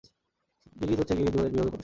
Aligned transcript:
গিলগিত 0.79 0.97
হচ্ছে 1.01 1.13
গিলগিত 1.17 1.33
বিভাগের 1.35 1.37
বিভাগীয় 1.41 1.61
সদর 1.63 1.69
দপ্তর। 1.71 1.79